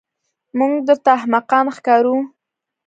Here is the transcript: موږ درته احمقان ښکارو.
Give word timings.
موږ 0.57 0.73
درته 0.87 1.09
احمقان 1.17 1.65
ښکارو. 1.75 2.15